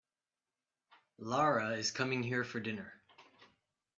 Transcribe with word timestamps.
Lara 1.19 1.73
is 1.77 1.91
coming 1.91 2.23
here 2.23 2.43
for 2.43 2.59
dinner. 2.59 2.91